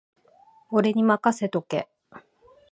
[0.71, 1.87] 俺にまかせとけ